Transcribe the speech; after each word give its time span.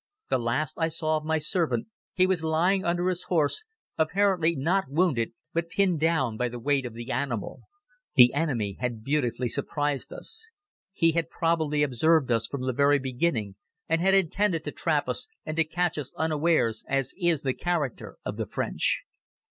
The 0.31 0.39
last 0.39 0.79
I 0.79 0.87
saw 0.87 1.17
of 1.17 1.25
my 1.25 1.37
servant, 1.37 1.85
he 2.15 2.25
was 2.25 2.43
lying 2.43 2.83
under 2.83 3.07
his 3.07 3.25
horse, 3.25 3.65
apparently 3.99 4.55
not 4.55 4.85
wounded, 4.89 5.33
but 5.53 5.69
pinned 5.69 5.99
down 5.99 6.37
by 6.37 6.49
the 6.49 6.57
weight 6.57 6.87
of 6.87 6.95
the 6.95 7.11
animal. 7.11 7.59
The 8.15 8.33
enemy 8.33 8.77
had 8.79 9.03
beautifully 9.03 9.47
surprised 9.47 10.11
us. 10.11 10.49
He 10.91 11.11
had 11.11 11.29
probably 11.29 11.83
observed 11.83 12.31
us 12.31 12.47
from 12.47 12.63
the 12.65 12.73
very 12.73 12.97
beginning 12.97 13.57
and 13.87 14.01
had 14.01 14.15
intended 14.15 14.63
to 14.63 14.71
trap 14.71 15.07
us 15.07 15.27
and 15.45 15.55
to 15.57 15.63
catch 15.63 15.99
us 15.99 16.11
unawares 16.17 16.83
as 16.87 17.13
is 17.21 17.43
the 17.43 17.53
character 17.53 18.17
of 18.25 18.37
the 18.37 18.47
French. 18.47 19.03